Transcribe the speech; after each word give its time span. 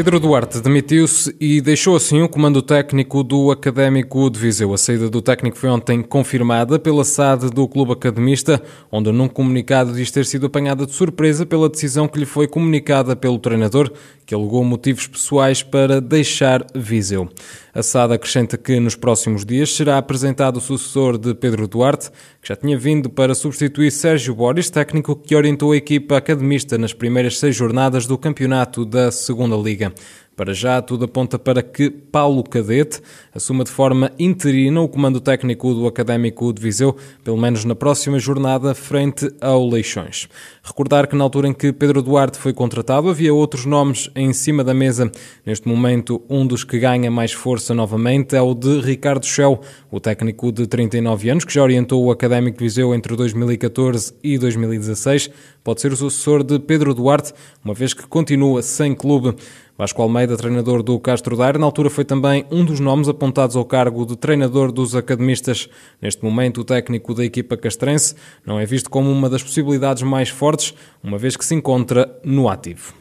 Pedro 0.00 0.18
Duarte 0.18 0.62
demitiu-se 0.62 1.36
e 1.38 1.60
deixou 1.60 1.94
assim 1.94 2.22
o 2.22 2.28
comando 2.28 2.62
técnico 2.62 3.22
do 3.22 3.50
Académico 3.50 4.30
de 4.30 4.40
Viseu. 4.40 4.72
A 4.72 4.78
saída 4.78 5.10
do 5.10 5.20
técnico 5.20 5.58
foi 5.58 5.68
ontem 5.68 6.00
confirmada 6.00 6.78
pela 6.78 7.04
SAD 7.04 7.50
do 7.50 7.68
Clube 7.68 7.92
Academista, 7.92 8.62
onde 8.90 9.12
num 9.12 9.28
comunicado 9.28 9.92
diz 9.92 10.10
ter 10.10 10.24
sido 10.24 10.46
apanhada 10.46 10.86
de 10.86 10.92
surpresa 10.92 11.44
pela 11.44 11.68
decisão 11.68 12.08
que 12.08 12.18
lhe 12.18 12.24
foi 12.24 12.48
comunicada 12.48 13.14
pelo 13.14 13.38
treinador, 13.38 13.92
que 14.24 14.34
alegou 14.34 14.64
motivos 14.64 15.06
pessoais 15.06 15.62
para 15.62 16.00
deixar 16.00 16.64
Viseu. 16.74 17.28
A 17.74 17.82
SAD 17.82 18.14
acrescenta 18.14 18.56
que 18.56 18.80
nos 18.80 18.96
próximos 18.96 19.44
dias 19.44 19.74
será 19.74 19.98
apresentado 19.98 20.56
o 20.56 20.60
sucessor 20.60 21.18
de 21.18 21.34
Pedro 21.34 21.68
Duarte, 21.68 22.10
que 22.40 22.48
já 22.48 22.56
tinha 22.56 22.76
vindo 22.76 23.10
para 23.10 23.34
substituir 23.34 23.92
Sérgio 23.92 24.34
Boris, 24.34 24.70
técnico 24.70 25.14
que 25.14 25.36
orientou 25.36 25.72
a 25.72 25.76
equipa 25.76 26.16
academista 26.16 26.78
nas 26.78 26.92
primeiras 26.92 27.38
seis 27.38 27.54
jornadas 27.54 28.06
do 28.06 28.16
campeonato 28.18 28.84
da 28.84 29.12
Segunda 29.12 29.56
Liga. 29.56 29.89
Para 30.40 30.54
já, 30.54 30.80
tudo 30.80 31.04
aponta 31.04 31.38
para 31.38 31.62
que 31.62 31.90
Paulo 31.90 32.42
Cadete 32.42 33.02
assuma 33.34 33.62
de 33.62 33.70
forma 33.70 34.10
interina 34.18 34.80
o 34.80 34.88
comando 34.88 35.20
técnico 35.20 35.74
do 35.74 35.86
Académico 35.86 36.50
de 36.50 36.62
Viseu, 36.62 36.96
pelo 37.22 37.36
menos 37.36 37.66
na 37.66 37.74
próxima 37.74 38.18
jornada, 38.18 38.74
frente 38.74 39.30
ao 39.38 39.68
Leixões. 39.68 40.30
Recordar 40.62 41.08
que 41.08 41.14
na 41.14 41.24
altura 41.24 41.48
em 41.48 41.52
que 41.52 41.74
Pedro 41.74 42.00
Duarte 42.00 42.38
foi 42.38 42.54
contratado, 42.54 43.10
havia 43.10 43.34
outros 43.34 43.66
nomes 43.66 44.08
em 44.16 44.32
cima 44.32 44.64
da 44.64 44.72
mesa. 44.72 45.12
Neste 45.44 45.68
momento, 45.68 46.22
um 46.26 46.46
dos 46.46 46.64
que 46.64 46.78
ganha 46.78 47.10
mais 47.10 47.32
força 47.32 47.74
novamente 47.74 48.34
é 48.34 48.40
o 48.40 48.54
de 48.54 48.80
Ricardo 48.80 49.26
Schell, 49.26 49.60
o 49.90 50.00
técnico 50.00 50.50
de 50.50 50.66
39 50.66 51.28
anos, 51.28 51.44
que 51.44 51.52
já 51.52 51.62
orientou 51.62 52.02
o 52.02 52.10
Académico 52.10 52.56
de 52.56 52.64
Viseu 52.64 52.94
entre 52.94 53.14
2014 53.14 54.14
e 54.24 54.38
2016. 54.38 55.28
Pode 55.62 55.82
ser 55.82 55.92
o 55.92 55.96
sucessor 55.96 56.42
de 56.42 56.58
Pedro 56.58 56.94
Duarte, 56.94 57.34
uma 57.62 57.74
vez 57.74 57.92
que 57.92 58.06
continua 58.06 58.62
sem 58.62 58.94
clube. 58.94 59.34
Vasco 59.80 60.02
Almeida, 60.02 60.36
treinador 60.36 60.82
do 60.82 61.00
Castro 61.00 61.34
Daire, 61.38 61.56
na 61.56 61.64
altura 61.64 61.88
foi 61.88 62.04
também 62.04 62.44
um 62.50 62.66
dos 62.66 62.78
nomes 62.80 63.08
apontados 63.08 63.56
ao 63.56 63.64
cargo 63.64 64.04
de 64.04 64.14
treinador 64.14 64.70
dos 64.70 64.94
academistas. 64.94 65.70
Neste 66.02 66.22
momento, 66.22 66.60
o 66.60 66.64
técnico 66.64 67.14
da 67.14 67.24
equipa 67.24 67.56
castrense 67.56 68.14
não 68.44 68.60
é 68.60 68.66
visto 68.66 68.90
como 68.90 69.10
uma 69.10 69.30
das 69.30 69.42
possibilidades 69.42 70.02
mais 70.02 70.28
fortes, 70.28 70.74
uma 71.02 71.16
vez 71.16 71.34
que 71.34 71.46
se 71.46 71.54
encontra 71.54 72.14
no 72.22 72.46
ativo. 72.50 72.92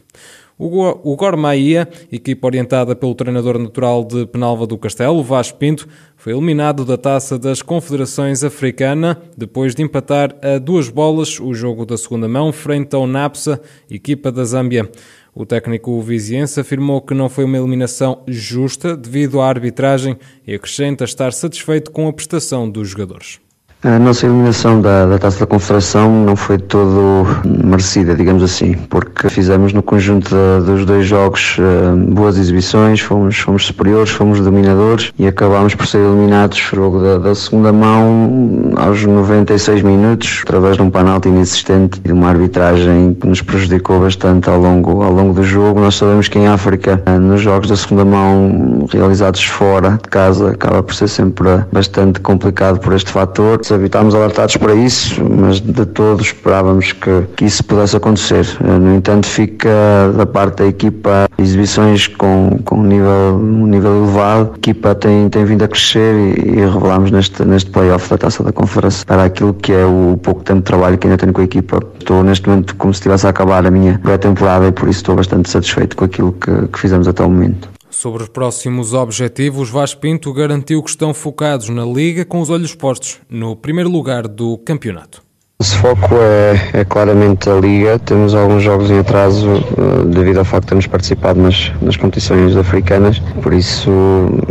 O 0.58 1.16
Gormaia, 1.16 1.88
equipa 2.12 2.48
orientada 2.48 2.94
pelo 2.94 3.16
treinador 3.16 3.58
natural 3.58 4.04
de 4.04 4.26
Penalva 4.26 4.68
do 4.68 4.78
Castelo, 4.78 5.24
Vasco 5.24 5.58
Pinto, 5.58 5.88
foi 6.18 6.34
eliminado 6.34 6.84
da 6.84 6.98
Taça 6.98 7.40
das 7.40 7.62
Confederações 7.62 8.44
Africana 8.44 9.22
depois 9.38 9.74
de 9.74 9.84
empatar 9.84 10.36
a 10.42 10.58
duas 10.58 10.90
bolas 10.90 11.40
o 11.40 11.54
jogo 11.54 11.86
da 11.86 11.98
segunda 11.98 12.28
mão 12.28 12.52
frente 12.52 12.94
ao 12.94 13.08
Napsa, 13.08 13.62
equipa 13.90 14.34
da 14.34 14.44
Zâmbia. 14.44 14.90
O 15.34 15.46
técnico 15.46 16.02
viziense 16.02 16.60
afirmou 16.60 17.02
que 17.02 17.14
não 17.14 17.30
foi 17.30 17.46
uma 17.46 17.58
eliminação 17.58 18.24
justa 18.28 18.96
devido 18.98 19.40
à 19.42 19.48
arbitragem 19.48 20.18
e 20.46 20.54
acrescenta 20.54 21.04
estar 21.04 21.32
satisfeito 21.34 21.92
com 21.92 22.08
a 22.08 22.14
prestação 22.14 22.70
dos 22.70 22.90
jogadores. 22.90 23.40
A 23.82 23.98
nossa 23.98 24.26
eliminação 24.26 24.82
da, 24.82 25.06
da 25.06 25.18
Taça 25.18 25.40
da 25.40 25.46
Confederação 25.46 26.12
não 26.26 26.36
foi 26.36 26.58
todo 26.58 27.26
merecida, 27.46 28.14
digamos 28.14 28.44
assim, 28.44 28.74
porque 28.74 29.30
fizemos 29.30 29.72
no 29.72 29.82
conjunto 29.82 30.36
de, 30.36 30.66
dos 30.66 30.84
dois 30.84 31.08
jogos 31.08 31.56
uh, 31.60 31.96
boas 32.14 32.38
exibições, 32.38 33.00
fomos, 33.00 33.38
fomos 33.38 33.66
superiores, 33.66 34.12
fomos 34.12 34.42
dominadores 34.42 35.14
e 35.18 35.26
acabámos 35.26 35.76
por 35.76 35.88
ser 35.88 36.00
eliminados 36.00 36.58
jogo 36.58 37.02
da, 37.02 37.20
da, 37.20 37.34
segunda 37.34 37.72
mão 37.72 38.74
aos 38.76 39.02
96 39.02 39.82
minutos, 39.82 40.42
através 40.44 40.76
de 40.76 40.82
um 40.82 40.90
penalti 40.90 41.30
inexistente 41.30 42.02
e 42.04 42.08
de 42.10 42.12
uma 42.12 42.28
arbitragem 42.28 43.14
que 43.14 43.28
nos 43.28 43.42
prejudicou 43.42 44.02
bastante 44.02 44.50
ao 44.50 44.60
longo, 44.60 45.02
ao 45.02 45.14
longo 45.14 45.34
do 45.34 45.44
jogo. 45.44 45.80
Nós 45.80 45.96
sabemos 45.96 46.28
que 46.28 46.38
em 46.38 46.48
África, 46.48 47.02
uh, 47.08 47.18
nos 47.18 47.40
jogos 47.40 47.70
da 47.70 47.78
segunda 47.78 48.04
mão 48.04 48.88
realizados 48.92 49.46
fora 49.46 49.92
de 49.92 50.10
casa, 50.10 50.52
acaba 50.52 50.84
por 50.84 50.94
ser 50.94 51.08
sempre 51.08 51.64
bastante 51.72 52.20
complicado 52.20 52.78
por 52.82 52.92
este 52.92 53.10
fator 53.10 53.62
estávamos 53.72 54.16
alertados 54.16 54.58
para 54.58 54.74
isso, 54.74 55.24
mas 55.24 55.60
de 55.60 55.86
todos 55.86 56.28
esperávamos 56.28 56.92
que, 56.92 57.24
que 57.36 57.46
isso 57.46 57.64
pudesse 57.64 57.96
acontecer. 57.96 58.46
Eh, 58.64 58.80
no 58.80 58.96
entanto, 58.96 59.28
fica 59.28 59.70
da 60.16 60.26
parte 60.26 60.58
da 60.58 60.68
equipa 60.68 61.28
exibições 61.38 62.08
com, 62.08 62.60
com 62.66 62.78
um, 62.80 62.84
nível, 62.84 63.40
um 63.42 63.68
nível 63.68 64.04
elevado. 64.04 64.52
A 64.54 64.58
equipa 64.58 64.96
tem, 64.96 65.30
tem 65.30 65.46
vindo 65.46 65.64
a 65.64 65.68
crescer 65.68 66.16
e, 66.16 66.60
e 66.60 66.66
revelamos 66.66 67.12
neste, 67.12 67.44
neste 67.46 67.70
playoff 67.70 68.10
da 68.10 68.18
Taça 68.18 68.44
da 68.44 68.52
Conferência 68.52 69.06
para 69.06 69.24
aquilo 69.24 69.54
que 69.54 69.74
é 69.74 69.86
o 69.86 70.20
pouco 70.22 70.44
tempo 70.44 70.60
de 70.60 70.66
trabalho 70.66 70.98
que 70.98 71.08
ainda 71.08 71.18
tenho 71.18 71.34
com 71.34 71.42
a 71.42 71.44
equipa. 71.44 71.80
Estou 72.00 72.24
neste 72.24 72.48
momento 72.48 72.76
como 72.76 72.94
se 72.94 73.00
estivesse 73.00 73.28
a 73.28 73.30
acabar 73.30 73.66
a 73.66 73.72
minha 73.72 74.00
pré-temporada 74.00 74.68
e 74.68 74.72
por 74.72 74.90
isso 74.90 75.00
estou 75.00 75.16
bastante 75.16 75.50
satisfeito 75.50 75.96
com 75.96 76.06
aquilo 76.06 76.34
que, 76.34 76.68
que 76.68 76.80
fizemos 76.80 77.08
até 77.08 77.24
o 77.24 77.30
momento. 77.30 77.70
Sobre 77.90 78.24
os 78.24 78.30
próximos 78.30 78.94
objetivos, 78.94 79.70
Vasco 79.70 80.02
Pinto 80.02 80.32
garantiu 80.32 80.84
que 80.84 80.90
estão 80.90 81.14
focados 81.14 81.70
na 81.70 81.84
Liga 81.84 82.24
com 82.24 82.40
os 82.40 82.50
olhos 82.50 82.76
postos 82.76 83.20
no 83.30 83.56
primeiro 83.56 83.90
lugar 83.90 84.28
do 84.28 84.58
campeonato. 84.60 85.29
O 85.62 85.66
foco 85.66 86.16
é, 86.22 86.70
é, 86.72 86.86
claramente 86.86 87.50
a 87.50 87.56
Liga. 87.56 88.00
Temos 88.00 88.34
alguns 88.34 88.64
jogos 88.64 88.90
em 88.90 89.00
atraso 89.00 89.46
uh, 89.50 90.06
devido 90.06 90.38
ao 90.38 90.46
facto 90.46 90.64
de 90.64 90.68
termos 90.70 90.88
participado 90.88 91.38
nas, 91.42 91.74
nas 91.82 91.98
competições 91.98 92.56
africanas, 92.56 93.20
por 93.42 93.52
isso 93.52 93.92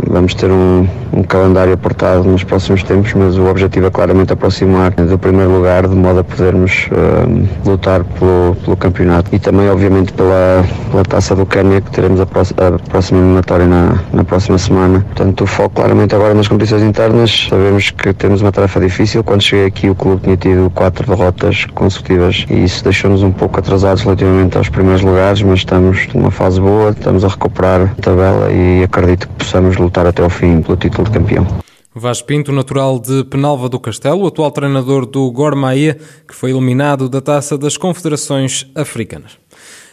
vamos 0.07 0.35
ter 0.35 0.51
um, 0.51 0.87
um, 1.11 1.23
calendário 1.23 1.73
apertado 1.73 2.25
nos 2.25 2.43
próximos 2.43 2.83
tempos, 2.83 3.11
mas 3.15 3.39
o 3.39 3.45
objetivo 3.47 3.87
é 3.87 3.89
claramente 3.89 4.33
aproximar 4.33 4.91
do 4.91 5.17
primeiro 5.17 5.51
lugar, 5.51 5.87
de 5.87 5.95
modo 5.95 6.19
a 6.19 6.23
podermos 6.23 6.87
uh, 6.91 7.67
lutar 7.67 8.03
pelo, 8.03 8.55
pelo, 8.63 8.77
campeonato 8.77 9.33
e 9.33 9.39
também, 9.39 9.67
obviamente, 9.67 10.13
pela, 10.13 10.63
pela 10.91 11.03
taça 11.03 11.35
do 11.35 11.43
Quênia, 11.43 11.81
que 11.81 11.89
teremos 11.89 12.21
a, 12.21 12.25
próxima, 12.27 12.67
a 12.67 12.71
próxima 12.87 13.19
eliminatória 13.19 13.65
na, 13.65 13.97
na 14.13 14.23
próxima 14.23 14.59
semana. 14.59 15.03
Portanto, 15.07 15.43
o 15.43 15.47
foco 15.47 15.73
claramente 15.73 16.13
agora 16.13 16.35
nas 16.35 16.47
competições 16.47 16.83
internas. 16.83 17.47
Sabemos 17.49 17.89
que 17.89 18.13
temos 18.13 18.43
uma 18.43 18.51
tarefa 18.51 18.79
difícil. 18.79 19.23
Quando 19.23 19.41
cheguei 19.41 19.65
aqui, 19.65 19.89
o 19.89 19.95
clube 19.95 20.21
tinha 20.21 20.37
tido 20.37 20.69
quatro 20.69 20.98
quatro 20.99 21.15
derrotas 21.15 21.65
consecutivas 21.73 22.45
e 22.49 22.63
isso 22.63 22.83
deixou-nos 22.83 23.23
um 23.23 23.31
pouco 23.31 23.59
atrasados 23.59 24.03
relativamente 24.03 24.57
aos 24.57 24.69
primeiros 24.69 25.01
lugares, 25.01 25.41
mas 25.41 25.59
estamos 25.59 26.07
numa 26.13 26.31
fase 26.31 26.59
boa, 26.59 26.91
estamos 26.91 27.23
a 27.23 27.27
recuperar 27.27 27.81
a 27.81 28.01
tabela 28.01 28.51
e 28.51 28.83
acredito 28.83 29.27
que 29.27 29.33
possamos 29.35 29.77
lutar 29.77 30.05
até 30.05 30.21
ao 30.21 30.29
fim 30.29 30.61
pelo 30.61 30.77
título 30.77 31.05
de 31.05 31.11
campeão. 31.11 31.47
Vaz 31.93 32.21
Pinto, 32.21 32.51
natural 32.51 32.99
de 32.99 33.23
Penalva 33.25 33.67
do 33.67 33.79
Castelo, 33.79 34.27
atual 34.27 34.51
treinador 34.51 35.05
do 35.05 35.29
Gormaia, 35.31 35.97
que 36.27 36.35
foi 36.35 36.51
eliminado 36.51 37.09
da 37.09 37.19
Taça 37.19 37.57
das 37.57 37.77
Confederações 37.77 38.67
Africanas. 38.75 39.37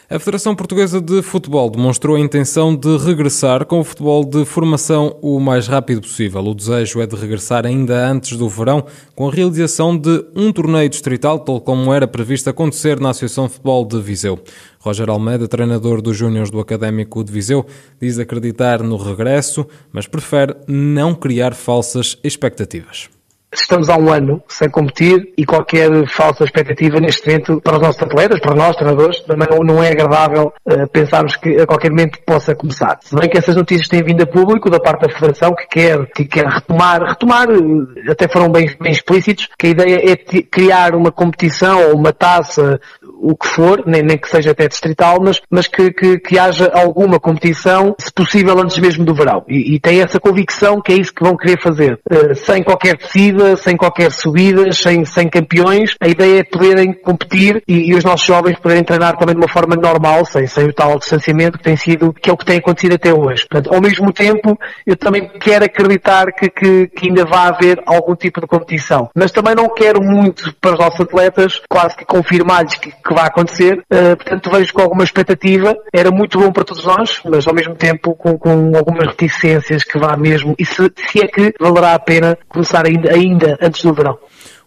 A 0.09 0.17
Federação 0.19 0.55
Portuguesa 0.55 1.01
de 1.01 1.21
Futebol 1.21 1.69
demonstrou 1.69 2.15
a 2.15 2.19
intenção 2.21 2.73
de 2.73 2.95
regressar 2.95 3.65
com 3.65 3.81
o 3.81 3.83
futebol 3.83 4.23
de 4.23 4.45
formação 4.45 5.19
o 5.21 5.37
mais 5.37 5.67
rápido 5.67 5.99
possível. 5.99 6.41
O 6.45 6.55
desejo 6.55 7.01
é 7.01 7.05
de 7.05 7.13
regressar 7.13 7.65
ainda 7.65 8.09
antes 8.09 8.37
do 8.37 8.47
verão, 8.47 8.85
com 9.13 9.27
a 9.27 9.31
realização 9.33 9.97
de 9.97 10.23
um 10.33 10.53
torneio 10.53 10.87
distrital, 10.87 11.39
tal 11.41 11.59
como 11.59 11.93
era 11.93 12.07
previsto 12.07 12.49
acontecer 12.49 13.01
na 13.01 13.09
Associação 13.09 13.47
de 13.47 13.53
Futebol 13.55 13.83
de 13.83 13.99
Viseu. 13.99 14.39
Roger 14.79 15.09
Almeida, 15.09 15.45
treinador 15.45 16.01
dos 16.01 16.15
Júniors 16.15 16.49
do 16.49 16.61
Académico 16.61 17.21
de 17.21 17.33
Viseu, 17.33 17.65
diz 17.99 18.17
acreditar 18.17 18.81
no 18.81 18.95
regresso, 18.95 19.67
mas 19.91 20.07
prefere 20.07 20.55
não 20.69 21.13
criar 21.13 21.53
falsas 21.53 22.17
expectativas 22.23 23.09
estamos 23.53 23.89
há 23.89 23.97
um 23.97 24.11
ano 24.11 24.41
sem 24.47 24.69
competir 24.69 25.33
e 25.37 25.45
qualquer 25.45 25.89
falsa 26.07 26.43
expectativa 26.43 26.99
neste 26.99 27.25
momento 27.27 27.61
para 27.61 27.77
os 27.77 27.81
nossos 27.81 28.01
atletas, 28.01 28.39
para 28.39 28.55
nós, 28.55 28.75
treinadores, 28.75 29.21
também 29.21 29.47
não 29.63 29.81
é 29.81 29.91
agradável 29.91 30.53
uh, 30.65 30.87
pensarmos 30.89 31.35
que 31.37 31.61
a 31.61 31.65
qualquer 31.65 31.89
momento 31.89 32.19
possa 32.25 32.53
começar. 32.53 32.97
Se 33.01 33.15
bem 33.15 33.29
que 33.29 33.37
essas 33.37 33.55
notícias 33.55 33.87
têm 33.87 34.03
vindo 34.03 34.21
a 34.21 34.27
público 34.27 34.69
da 34.69 34.79
parte 34.79 35.07
da 35.07 35.13
Federação 35.13 35.55
que 35.55 35.67
quer, 35.67 36.05
que 36.07 36.25
quer 36.25 36.45
retomar, 36.45 37.03
retomar, 37.03 37.47
eh, 37.49 38.11
até 38.11 38.27
foram 38.27 38.49
bem, 38.49 38.69
bem 38.79 38.91
explícitos, 38.91 39.49
que 39.57 39.67
a 39.67 39.69
ideia 39.69 40.11
é 40.11 40.15
criar 40.15 40.95
uma 40.95 41.11
competição 41.11 41.89
ou 41.89 41.95
uma 41.95 42.11
taça 42.11 42.79
o 43.21 43.35
que 43.35 43.47
for, 43.47 43.83
nem, 43.85 44.01
nem 44.01 44.17
que 44.17 44.29
seja 44.29 44.51
até 44.51 44.67
distrital, 44.67 45.17
mas, 45.21 45.41
mas 45.49 45.67
que, 45.67 45.91
que, 45.91 46.19
que, 46.19 46.39
haja 46.39 46.71
alguma 46.73 47.19
competição, 47.19 47.95
se 47.99 48.11
possível, 48.11 48.59
antes 48.59 48.77
mesmo 48.77 49.03
do 49.03 49.13
verão. 49.13 49.43
E, 49.47 49.75
e 49.75 49.79
tem 49.79 50.01
essa 50.01 50.19
convicção 50.19 50.81
que 50.81 50.93
é 50.93 50.95
isso 50.95 51.13
que 51.13 51.23
vão 51.23 51.35
querer 51.35 51.61
fazer. 51.61 51.99
Uh, 52.09 52.35
sem 52.35 52.63
qualquer 52.63 52.97
descida, 52.97 53.55
sem 53.57 53.75
qualquer 53.75 54.11
subida, 54.11 54.71
sem, 54.71 55.03
sem 55.05 55.27
campeões, 55.29 55.95
a 55.99 56.07
ideia 56.07 56.39
é 56.39 56.43
poderem 56.43 56.93
competir 56.93 57.61
e, 57.67 57.91
e, 57.91 57.95
os 57.95 58.03
nossos 58.03 58.25
jovens 58.25 58.59
poderem 58.59 58.83
treinar 58.83 59.17
também 59.17 59.35
de 59.35 59.41
uma 59.41 59.51
forma 59.51 59.75
normal, 59.75 60.25
sem, 60.25 60.45
sem 60.47 60.65
o 60.65 60.73
tal 60.73 60.97
distanciamento 60.99 61.57
que 61.57 61.63
tem 61.63 61.75
sido, 61.75 62.13
que 62.13 62.29
é 62.29 62.33
o 62.33 62.37
que 62.37 62.45
tem 62.45 62.57
acontecido 62.57 62.95
até 62.95 63.13
hoje. 63.13 63.45
Portanto, 63.49 63.73
ao 63.73 63.81
mesmo 63.81 64.11
tempo, 64.11 64.57
eu 64.85 64.95
também 64.95 65.27
quero 65.39 65.65
acreditar 65.65 66.27
que, 66.31 66.49
que, 66.49 66.87
que 66.87 67.07
ainda 67.07 67.25
vai 67.25 67.47
haver 67.47 67.81
algum 67.85 68.15
tipo 68.15 68.41
de 68.41 68.47
competição. 68.47 69.09
Mas 69.15 69.31
também 69.31 69.55
não 69.55 69.73
quero 69.73 70.01
muito 70.01 70.53
para 70.61 70.73
os 70.73 70.79
nossos 70.79 71.01
atletas, 71.01 71.61
quase 71.69 71.95
que 71.95 72.05
confirmar-lhes 72.05 72.75
que 72.75 72.91
que 73.07 73.13
vai 73.13 73.25
acontecer. 73.25 73.79
Uh, 73.91 74.15
portanto, 74.15 74.49
vejo 74.51 74.73
com 74.73 74.81
alguma 74.81 75.03
expectativa. 75.03 75.75
Era 75.93 76.11
muito 76.11 76.39
bom 76.39 76.51
para 76.51 76.63
todos 76.63 76.85
nós, 76.85 77.21
mas 77.25 77.47
ao 77.47 77.53
mesmo 77.53 77.75
tempo 77.75 78.13
com, 78.13 78.37
com 78.37 78.75
algumas 78.75 79.07
reticências 79.07 79.83
que 79.83 79.97
vá 79.97 80.17
mesmo, 80.17 80.55
e 80.59 80.65
se, 80.65 80.91
se 81.09 81.21
é 81.21 81.27
que 81.27 81.53
valerá 81.59 81.93
a 81.93 81.99
pena 81.99 82.37
começar 82.49 82.85
ainda, 82.85 83.13
ainda 83.13 83.57
antes 83.61 83.83
do 83.83 83.93
verão. 83.93 84.17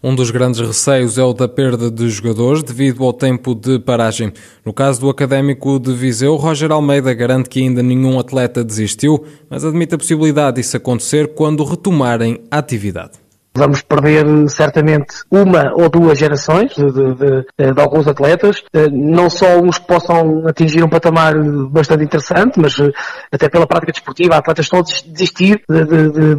Um 0.02 0.14
dos 0.14 0.31
grandes 0.31 0.58
receios 0.60 1.19
é 1.19 1.22
o 1.22 1.34
da 1.34 1.46
perda 1.46 1.90
de 1.90 2.08
jogadores 2.08 2.62
devido 2.62 3.04
ao 3.04 3.12
tempo 3.12 3.54
de 3.54 3.78
paragem. 3.78 4.32
No 4.64 4.72
caso 4.72 4.98
do 4.98 5.10
académico 5.10 5.78
de 5.78 5.92
Viseu, 5.92 6.37
Roger 6.37 6.72
Almeida 6.72 7.12
garante 7.12 7.50
que 7.50 7.60
ainda 7.60 7.82
nenhum 7.82 8.19
atleta 8.19 8.64
desistiu, 8.64 9.26
mas 9.50 9.62
admite 9.62 9.94
a 9.94 9.98
possibilidade 9.98 10.56
disso 10.56 10.78
acontecer 10.78 11.34
quando 11.34 11.64
retomarem 11.64 12.40
a 12.50 12.56
atividade. 12.58 13.19
Vamos 13.61 13.83
perder 13.83 14.25
certamente 14.49 15.17
uma 15.31 15.71
ou 15.75 15.91
duas 15.91 16.19
gerações 16.19 16.75
de, 16.75 16.91
de, 16.91 17.15
de, 17.15 17.73
de, 17.75 17.81
alguns 17.81 18.09
atletas, 18.09 18.62
eh, 18.73 18.89
não 18.91 19.29
só 19.29 19.59
uns 19.59 19.77
que 19.77 19.87
possam 19.87 20.47
atingir 20.49 20.83
um 20.83 20.89
patamar 20.89 21.35
bastante 21.69 22.03
interessante, 22.03 22.59
mas 22.59 22.81
eh, 22.81 22.91
até 23.31 23.51
pela 23.51 23.67
prática 23.67 23.93
desportiva, 23.93 24.37
atletas 24.37 24.65
estão 24.65 24.79
a 24.79 24.83
desistir 24.83 25.62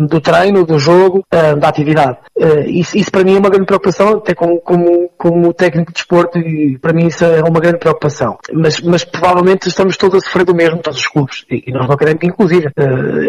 do 0.10 0.20
treino, 0.20 0.66
do 0.66 0.80
jogo, 0.80 1.24
eh, 1.32 1.56
da 1.56 1.68
atividade. 1.68 2.18
Isso, 2.66 2.98
isso, 2.98 3.12
para 3.12 3.24
mim 3.24 3.36
é 3.36 3.38
uma 3.40 3.52
grande 3.52 3.68
preocupação, 3.68 4.18
até 4.18 4.34
como, 4.34 4.60
como, 4.62 5.12
como 5.16 5.54
técnico 5.54 5.92
de 5.92 5.98
desporto, 5.98 6.40
e 6.40 6.80
para 6.80 6.92
mim 6.92 7.06
isso 7.06 7.24
é 7.24 7.44
uma 7.44 7.60
grande 7.60 7.78
preocupação. 7.78 8.40
Mas, 8.52 8.82
mas 8.82 9.04
provavelmente 9.04 9.68
estamos 9.68 9.96
todos 9.96 10.24
a 10.24 10.26
sofrer 10.26 10.44
do 10.44 10.56
mesmo, 10.56 10.80
todos 10.80 11.00
os 11.00 11.08
clubes, 11.08 11.46
e 11.52 11.72
nós 11.72 11.88
não 11.88 11.96
queremos 11.96 12.24
inclusive. 12.24 12.72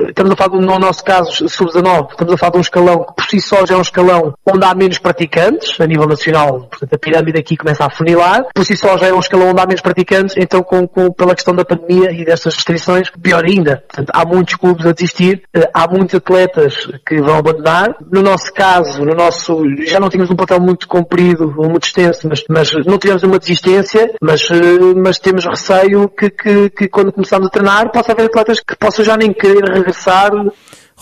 Estamos 0.09 0.33
a 0.33 0.37
falar, 0.37 0.61
no 0.61 0.79
nosso 0.79 1.05
caso, 1.05 1.47
sub-19, 1.47 2.12
estamos 2.12 2.33
a 2.33 2.39
falar 2.39 2.53
de 2.53 2.59
um 2.59 2.62
escalão 2.62 3.05
que 3.05 3.15
por 3.17 3.25
si 3.27 3.39
só 3.39 3.67
já 3.67 3.75
é 3.75 3.81
um 3.82 3.84
escalão 3.84 4.34
onde 4.46 4.64
há 4.64 4.75
menos 4.75 4.99
praticantes, 4.99 5.79
a 5.81 5.87
nível 5.87 6.06
nacional, 6.06 6.69
portanto 6.70 6.94
a 6.94 6.99
pirâmide 6.99 7.38
aqui 7.38 7.56
começa 7.56 7.84
a 7.84 7.90
funilar, 7.90 8.44
por 8.55 8.64
si 8.64 8.76
só 8.76 8.96
já 8.96 9.08
é 9.08 9.12
um 9.12 9.19
escalão 9.19 9.50
onde 9.50 9.61
há 9.61 9.67
menos 9.67 9.81
praticantes, 9.81 10.37
então 10.38 10.62
com, 10.62 10.87
com, 10.87 11.11
pela 11.12 11.34
questão 11.34 11.55
da 11.55 11.64
pandemia 11.64 12.12
e 12.12 12.25
destas 12.25 12.55
restrições, 12.55 13.11
pior 13.11 13.44
ainda. 13.44 13.82
Portanto, 13.88 14.11
há 14.14 14.25
muitos 14.25 14.55
clubes 14.55 14.87
a 14.87 14.93
desistir, 14.93 15.43
eh, 15.52 15.69
há 15.75 15.88
muitos 15.88 16.14
atletas 16.14 16.88
que 17.06 17.20
vão 17.20 17.37
abandonar. 17.37 17.96
No 18.11 18.23
nosso 18.23 18.52
caso, 18.52 19.05
no 19.05 19.14
nosso, 19.14 19.62
já 19.87 19.99
não 19.99 20.08
tínhamos 20.08 20.31
um 20.31 20.37
papel 20.37 20.61
muito 20.61 20.87
comprido 20.87 21.52
ou 21.56 21.69
muito 21.69 21.84
extenso, 21.84 22.29
mas, 22.29 22.44
mas 22.49 22.73
não 22.87 22.99
tivemos 22.99 23.23
uma 23.23 23.38
desistência, 23.38 24.14
mas, 24.20 24.49
eh, 24.50 24.94
mas 24.96 25.19
temos 25.19 25.44
receio 25.44 26.08
que, 26.08 26.31
que, 26.31 26.70
que 26.70 26.88
quando 26.88 27.12
começamos 27.12 27.49
a 27.49 27.50
treinar 27.50 27.90
possa 27.90 28.12
haver 28.12 28.26
atletas 28.26 28.61
que 28.61 28.76
possam 28.76 29.05
já 29.05 29.17
nem 29.17 29.32
querer 29.32 29.64
regressar 29.64 30.31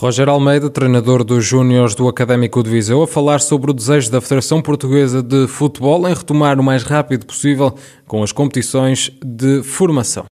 Roger 0.01 0.27
Almeida, 0.29 0.67
treinador 0.67 1.23
dos 1.23 1.45
Júniores 1.45 1.93
do 1.93 2.07
Académico 2.07 2.63
de 2.63 2.71
Viseu, 2.71 3.03
a 3.03 3.07
falar 3.07 3.39
sobre 3.39 3.69
o 3.69 3.73
desejo 3.73 4.09
da 4.09 4.19
Federação 4.19 4.59
Portuguesa 4.59 5.21
de 5.21 5.45
Futebol 5.45 6.09
em 6.09 6.13
retomar 6.15 6.59
o 6.59 6.63
mais 6.63 6.81
rápido 6.81 7.23
possível 7.23 7.75
com 8.07 8.23
as 8.23 8.31
competições 8.31 9.11
de 9.23 9.61
formação. 9.61 10.25